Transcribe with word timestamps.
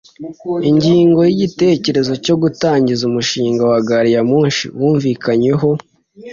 ingingo 0.69 1.21
y’igitekerezo 1.27 2.13
cyo 2.25 2.35
gutangiza 2.41 3.01
umushinga 3.09 3.63
wa 3.71 3.79
gariyamoshi 3.87 4.65
wumvikanyeho 4.79 5.69